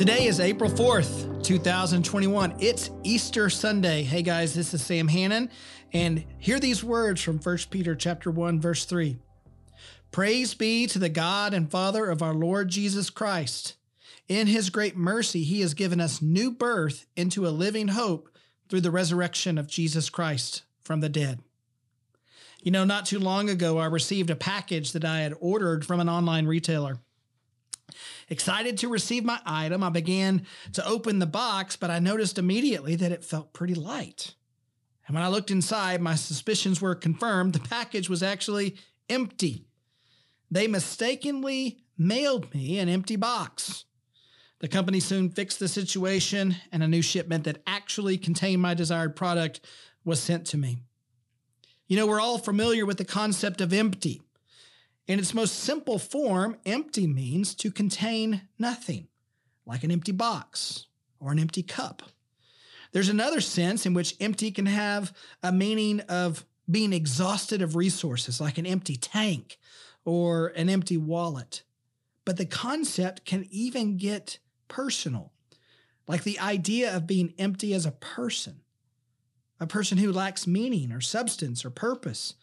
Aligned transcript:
Today 0.00 0.28
is 0.28 0.40
April 0.40 0.70
4th, 0.70 1.44
2021. 1.44 2.54
It's 2.58 2.88
Easter 3.02 3.50
Sunday. 3.50 4.02
Hey 4.02 4.22
guys, 4.22 4.54
this 4.54 4.72
is 4.72 4.82
Sam 4.82 5.08
Hannon 5.08 5.50
and 5.92 6.24
hear 6.38 6.58
these 6.58 6.82
words 6.82 7.20
from 7.20 7.36
1 7.38 7.58
Peter 7.68 7.94
chapter 7.94 8.30
1 8.30 8.62
verse 8.62 8.86
3. 8.86 9.18
Praise 10.10 10.54
be 10.54 10.86
to 10.86 10.98
the 10.98 11.10
God 11.10 11.52
and 11.52 11.70
Father 11.70 12.06
of 12.06 12.22
our 12.22 12.32
Lord 12.32 12.70
Jesus 12.70 13.10
Christ. 13.10 13.76
In 14.26 14.46
his 14.46 14.70
great 14.70 14.96
mercy, 14.96 15.42
he 15.44 15.60
has 15.60 15.74
given 15.74 16.00
us 16.00 16.22
new 16.22 16.50
birth 16.50 17.04
into 17.14 17.46
a 17.46 17.50
living 17.50 17.88
hope 17.88 18.30
through 18.70 18.80
the 18.80 18.90
resurrection 18.90 19.58
of 19.58 19.68
Jesus 19.68 20.08
Christ 20.08 20.62
from 20.82 21.00
the 21.00 21.10
dead. 21.10 21.40
You 22.62 22.70
know, 22.70 22.84
not 22.84 23.04
too 23.04 23.18
long 23.18 23.50
ago, 23.50 23.76
I 23.76 23.84
received 23.84 24.30
a 24.30 24.34
package 24.34 24.92
that 24.92 25.04
I 25.04 25.20
had 25.20 25.34
ordered 25.40 25.84
from 25.84 26.00
an 26.00 26.08
online 26.08 26.46
retailer. 26.46 27.00
Excited 28.28 28.78
to 28.78 28.88
receive 28.88 29.24
my 29.24 29.40
item, 29.44 29.82
I 29.82 29.90
began 29.90 30.46
to 30.72 30.86
open 30.86 31.18
the 31.18 31.26
box, 31.26 31.76
but 31.76 31.90
I 31.90 31.98
noticed 31.98 32.38
immediately 32.38 32.96
that 32.96 33.12
it 33.12 33.24
felt 33.24 33.52
pretty 33.52 33.74
light. 33.74 34.34
And 35.06 35.14
when 35.14 35.24
I 35.24 35.28
looked 35.28 35.50
inside, 35.50 36.00
my 36.00 36.14
suspicions 36.14 36.80
were 36.80 36.94
confirmed. 36.94 37.52
The 37.52 37.60
package 37.60 38.08
was 38.08 38.22
actually 38.22 38.76
empty. 39.08 39.66
They 40.50 40.68
mistakenly 40.68 41.78
mailed 41.98 42.54
me 42.54 42.78
an 42.78 42.88
empty 42.88 43.16
box. 43.16 43.84
The 44.60 44.68
company 44.68 45.00
soon 45.00 45.30
fixed 45.30 45.58
the 45.58 45.68
situation, 45.68 46.56
and 46.70 46.82
a 46.82 46.88
new 46.88 47.02
shipment 47.02 47.44
that 47.44 47.62
actually 47.66 48.18
contained 48.18 48.60
my 48.60 48.74
desired 48.74 49.16
product 49.16 49.60
was 50.04 50.20
sent 50.20 50.46
to 50.46 50.56
me. 50.56 50.78
You 51.88 51.96
know, 51.96 52.06
we're 52.06 52.20
all 52.20 52.38
familiar 52.38 52.86
with 52.86 52.98
the 52.98 53.04
concept 53.04 53.60
of 53.60 53.72
empty. 53.72 54.22
In 55.10 55.18
its 55.18 55.34
most 55.34 55.56
simple 55.56 55.98
form, 55.98 56.56
empty 56.64 57.08
means 57.08 57.56
to 57.56 57.72
contain 57.72 58.42
nothing, 58.60 59.08
like 59.66 59.82
an 59.82 59.90
empty 59.90 60.12
box 60.12 60.86
or 61.18 61.32
an 61.32 61.40
empty 61.40 61.64
cup. 61.64 62.04
There's 62.92 63.08
another 63.08 63.40
sense 63.40 63.84
in 63.84 63.92
which 63.92 64.14
empty 64.20 64.52
can 64.52 64.66
have 64.66 65.12
a 65.42 65.50
meaning 65.50 65.98
of 66.02 66.46
being 66.70 66.92
exhausted 66.92 67.60
of 67.60 67.74
resources, 67.74 68.40
like 68.40 68.56
an 68.56 68.66
empty 68.66 68.94
tank 68.94 69.58
or 70.04 70.52
an 70.54 70.68
empty 70.68 70.96
wallet. 70.96 71.64
But 72.24 72.36
the 72.36 72.46
concept 72.46 73.24
can 73.24 73.48
even 73.50 73.96
get 73.96 74.38
personal, 74.68 75.32
like 76.06 76.22
the 76.22 76.38
idea 76.38 76.96
of 76.96 77.08
being 77.08 77.34
empty 77.36 77.74
as 77.74 77.84
a 77.84 77.90
person, 77.90 78.60
a 79.58 79.66
person 79.66 79.98
who 79.98 80.12
lacks 80.12 80.46
meaning 80.46 80.92
or 80.92 81.00
substance 81.00 81.64
or 81.64 81.70
purpose, 81.70 82.34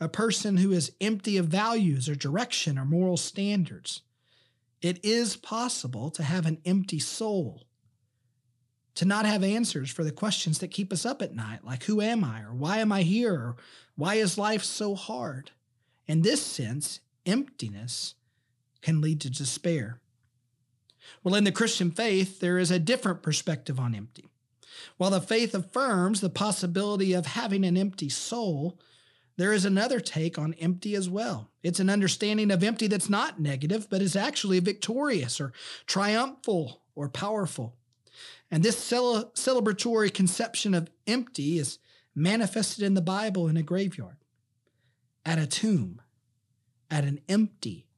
a 0.00 0.08
person 0.08 0.58
who 0.58 0.72
is 0.72 0.92
empty 1.00 1.36
of 1.36 1.46
values 1.46 2.08
or 2.08 2.14
direction 2.14 2.78
or 2.78 2.84
moral 2.84 3.16
standards. 3.16 4.02
It 4.82 5.02
is 5.04 5.36
possible 5.36 6.10
to 6.10 6.22
have 6.22 6.46
an 6.46 6.58
empty 6.64 6.98
soul, 6.98 7.66
to 8.94 9.04
not 9.04 9.24
have 9.24 9.42
answers 9.42 9.90
for 9.90 10.04
the 10.04 10.12
questions 10.12 10.58
that 10.58 10.68
keep 10.68 10.92
us 10.92 11.06
up 11.06 11.22
at 11.22 11.34
night, 11.34 11.64
like 11.64 11.84
who 11.84 12.00
am 12.00 12.22
I, 12.22 12.42
or 12.42 12.52
why 12.52 12.78
am 12.78 12.92
I 12.92 13.02
here, 13.02 13.32
or 13.32 13.56
why 13.94 14.16
is 14.16 14.36
life 14.36 14.62
so 14.62 14.94
hard? 14.94 15.50
In 16.06 16.22
this 16.22 16.42
sense, 16.42 17.00
emptiness 17.24 18.14
can 18.82 19.00
lead 19.00 19.20
to 19.22 19.30
despair. 19.30 20.00
Well, 21.24 21.34
in 21.34 21.44
the 21.44 21.52
Christian 21.52 21.90
faith, 21.90 22.40
there 22.40 22.58
is 22.58 22.70
a 22.70 22.78
different 22.78 23.22
perspective 23.22 23.80
on 23.80 23.94
empty. 23.94 24.28
While 24.98 25.10
the 25.10 25.20
faith 25.20 25.54
affirms 25.54 26.20
the 26.20 26.30
possibility 26.30 27.12
of 27.12 27.26
having 27.26 27.64
an 27.64 27.76
empty 27.76 28.08
soul, 28.08 28.78
there 29.36 29.52
is 29.52 29.64
another 29.64 30.00
take 30.00 30.38
on 30.38 30.54
empty 30.54 30.94
as 30.94 31.10
well. 31.10 31.50
It's 31.62 31.80
an 31.80 31.90
understanding 31.90 32.50
of 32.50 32.64
empty 32.64 32.86
that's 32.86 33.10
not 33.10 33.40
negative, 33.40 33.88
but 33.90 34.00
is 34.00 34.16
actually 34.16 34.60
victorious 34.60 35.40
or 35.40 35.52
triumphal 35.86 36.82
or 36.94 37.08
powerful. 37.08 37.76
And 38.50 38.62
this 38.62 38.78
cel- 38.78 39.30
celebratory 39.34 40.12
conception 40.12 40.72
of 40.72 40.88
empty 41.06 41.58
is 41.58 41.78
manifested 42.14 42.84
in 42.84 42.94
the 42.94 43.02
Bible 43.02 43.48
in 43.48 43.56
a 43.56 43.62
graveyard, 43.62 44.16
at 45.24 45.38
a 45.38 45.46
tomb, 45.46 46.00
at 46.90 47.04
an 47.04 47.20
empty 47.28 47.88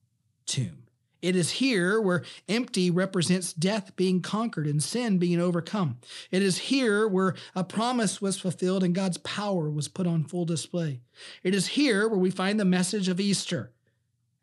tomb. 0.44 0.88
It 1.21 1.34
is 1.34 1.51
here 1.51 2.01
where 2.01 2.23
empty 2.49 2.91
represents 2.91 3.53
death 3.53 3.97
being 3.97 4.23
conquered 4.23 4.67
and 4.67 4.83
sin 4.83 5.19
being 5.19 5.41
overcome. 5.41 5.99
It 6.31 6.43
is 6.43 6.59
here 6.59 7.09
where 7.09 7.34
a 7.56 7.65
promise 7.65 8.23
was 8.23 8.39
fulfilled 8.39 8.84
and 8.84 8.95
God's 8.95 9.19
power 9.19 9.69
was 9.69 9.89
put 9.89 10.06
on 10.06 10.25
full 10.25 10.45
display. 10.45 11.01
It 11.43 11.55
is 11.55 11.69
here 11.69 12.09
where 12.09 12.19
we 12.19 12.31
find 12.31 12.61
the 12.61 12.65
message 12.65 13.09
of 13.09 13.19
Easter 13.19 13.73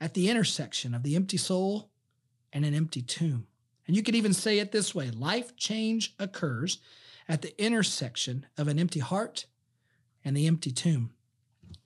at 0.02 0.14
the 0.14 0.30
intersection 0.30 0.94
of 0.94 1.04
the 1.04 1.16
empty 1.16 1.38
soul 1.38 1.90
and 2.52 2.66
an 2.66 2.74
empty 2.74 3.02
tomb. 3.02 3.48
And 3.88 3.96
you 3.96 4.04
could 4.04 4.16
even 4.16 4.34
say 4.34 4.60
it 4.60 4.72
this 4.72 4.94
way 4.94 5.12
life 5.12 5.56
change 5.56 6.14
occurs 6.20 6.80
at 7.30 7.42
the 7.42 7.60
intersection 7.62 8.46
of 8.58 8.68
an 8.68 8.80
empty 8.80 9.00
heart 9.00 9.46
and 10.26 10.36
the 10.36 10.48
empty 10.48 10.72
tomb. 10.72 11.12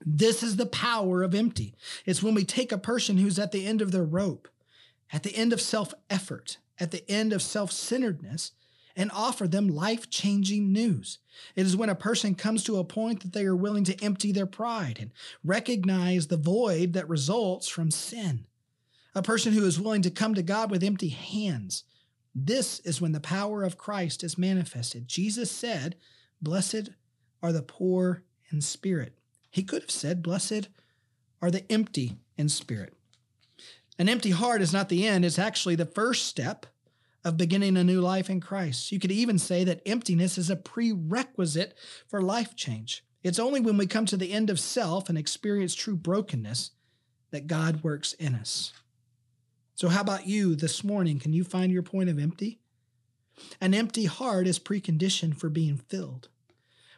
This 0.04 0.42
is 0.42 0.56
the 0.56 0.66
power 0.66 1.22
of 1.22 1.34
empty. 1.34 1.74
It's 2.06 2.22
when 2.22 2.34
we 2.34 2.44
take 2.44 2.72
a 2.72 2.78
person 2.78 3.18
who's 3.18 3.38
at 3.38 3.52
the 3.52 3.66
end 3.66 3.82
of 3.82 3.92
their 3.92 4.04
rope 4.04 4.48
at 5.12 5.22
the 5.22 5.34
end 5.34 5.52
of 5.52 5.60
self 5.60 5.92
effort, 6.08 6.58
at 6.78 6.90
the 6.90 7.08
end 7.10 7.32
of 7.32 7.42
self 7.42 7.72
centeredness, 7.72 8.52
and 8.96 9.10
offer 9.12 9.46
them 9.46 9.68
life 9.68 10.10
changing 10.10 10.72
news. 10.72 11.18
It 11.56 11.66
is 11.66 11.76
when 11.76 11.88
a 11.88 11.94
person 11.94 12.34
comes 12.34 12.64
to 12.64 12.78
a 12.78 12.84
point 12.84 13.20
that 13.20 13.32
they 13.32 13.44
are 13.44 13.56
willing 13.56 13.84
to 13.84 14.04
empty 14.04 14.32
their 14.32 14.46
pride 14.46 14.98
and 15.00 15.10
recognize 15.44 16.26
the 16.26 16.36
void 16.36 16.92
that 16.92 17.08
results 17.08 17.68
from 17.68 17.90
sin. 17.90 18.46
A 19.14 19.22
person 19.22 19.52
who 19.52 19.64
is 19.64 19.80
willing 19.80 20.02
to 20.02 20.10
come 20.10 20.34
to 20.34 20.42
God 20.42 20.70
with 20.70 20.84
empty 20.84 21.08
hands. 21.08 21.84
This 22.34 22.80
is 22.80 23.00
when 23.00 23.12
the 23.12 23.20
power 23.20 23.64
of 23.64 23.78
Christ 23.78 24.22
is 24.22 24.38
manifested. 24.38 25.08
Jesus 25.08 25.50
said, 25.50 25.96
Blessed 26.40 26.90
are 27.42 27.52
the 27.52 27.62
poor 27.62 28.22
in 28.50 28.60
spirit. 28.60 29.18
He 29.50 29.62
could 29.62 29.82
have 29.82 29.90
said, 29.90 30.22
Blessed 30.22 30.68
are 31.42 31.50
the 31.50 31.70
empty 31.70 32.18
in 32.36 32.48
spirit. 32.48 32.94
An 34.00 34.08
empty 34.08 34.30
heart 34.30 34.62
is 34.62 34.72
not 34.72 34.88
the 34.88 35.06
end, 35.06 35.26
it's 35.26 35.38
actually 35.38 35.74
the 35.74 35.84
first 35.84 36.24
step 36.24 36.64
of 37.22 37.36
beginning 37.36 37.76
a 37.76 37.84
new 37.84 38.00
life 38.00 38.30
in 38.30 38.40
Christ. 38.40 38.90
You 38.90 38.98
could 38.98 39.12
even 39.12 39.38
say 39.38 39.62
that 39.64 39.82
emptiness 39.84 40.38
is 40.38 40.48
a 40.48 40.56
prerequisite 40.56 41.74
for 42.08 42.22
life 42.22 42.56
change. 42.56 43.04
It's 43.22 43.38
only 43.38 43.60
when 43.60 43.76
we 43.76 43.86
come 43.86 44.06
to 44.06 44.16
the 44.16 44.32
end 44.32 44.48
of 44.48 44.58
self 44.58 45.10
and 45.10 45.18
experience 45.18 45.74
true 45.74 45.96
brokenness 45.96 46.70
that 47.30 47.46
God 47.46 47.84
works 47.84 48.14
in 48.14 48.34
us. 48.34 48.72
So, 49.74 49.90
how 49.90 50.00
about 50.00 50.26
you 50.26 50.54
this 50.54 50.82
morning? 50.82 51.18
Can 51.18 51.34
you 51.34 51.44
find 51.44 51.70
your 51.70 51.82
point 51.82 52.08
of 52.08 52.18
empty? 52.18 52.58
An 53.60 53.74
empty 53.74 54.06
heart 54.06 54.46
is 54.46 54.58
preconditioned 54.58 55.36
for 55.36 55.50
being 55.50 55.76
filled. 55.76 56.30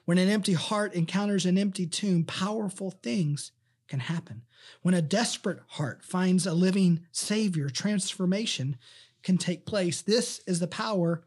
When 0.04 0.18
an 0.18 0.28
empty 0.28 0.52
heart 0.52 0.94
encounters 0.94 1.46
an 1.46 1.58
empty 1.58 1.84
tomb, 1.84 2.22
powerful 2.22 2.92
things 2.92 3.50
can 3.88 4.00
happen. 4.00 4.42
When 4.82 4.94
a 4.94 5.02
desperate 5.02 5.60
heart 5.68 6.04
finds 6.04 6.46
a 6.46 6.54
living 6.54 7.06
Savior, 7.12 7.68
transformation 7.68 8.76
can 9.22 9.38
take 9.38 9.66
place. 9.66 10.02
This 10.02 10.40
is 10.46 10.60
the 10.60 10.66
power 10.66 11.24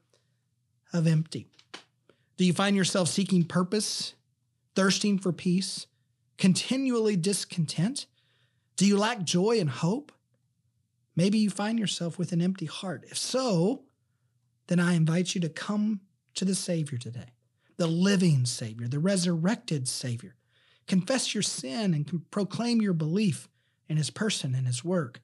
of 0.93 1.07
empty. 1.07 1.47
Do 2.37 2.45
you 2.45 2.53
find 2.53 2.75
yourself 2.75 3.07
seeking 3.07 3.43
purpose, 3.43 4.15
thirsting 4.75 5.19
for 5.19 5.31
peace, 5.31 5.87
continually 6.37 7.15
discontent? 7.15 8.07
Do 8.75 8.85
you 8.85 8.97
lack 8.97 9.23
joy 9.23 9.59
and 9.59 9.69
hope? 9.69 10.11
Maybe 11.15 11.37
you 11.37 11.49
find 11.49 11.79
yourself 11.79 12.19
with 12.19 12.33
an 12.33 12.41
empty 12.41 12.65
heart. 12.65 13.05
If 13.09 13.17
so, 13.17 13.83
then 14.67 14.79
I 14.79 14.95
invite 14.95 15.33
you 15.33 15.41
to 15.41 15.49
come 15.49 16.01
to 16.33 16.43
the 16.43 16.55
Savior 16.55 16.97
today, 16.97 17.33
the 17.77 17.87
living 17.87 18.45
Savior, 18.45 18.87
the 18.87 18.99
resurrected 18.99 19.87
Savior 19.87 20.35
Confess 20.87 21.33
your 21.33 21.43
sin 21.43 21.93
and 21.93 22.29
proclaim 22.31 22.81
your 22.81 22.93
belief 22.93 23.49
in 23.89 23.97
his 23.97 24.09
person 24.09 24.53
and 24.53 24.67
his 24.67 24.83
work. 24.83 25.21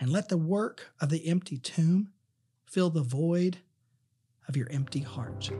And 0.00 0.10
let 0.10 0.28
the 0.28 0.36
work 0.36 0.92
of 1.00 1.08
the 1.08 1.26
empty 1.28 1.58
tomb 1.58 2.10
fill 2.66 2.90
the 2.90 3.02
void 3.02 3.58
of 4.46 4.56
your 4.56 4.68
empty 4.70 5.00
heart. 5.00 5.50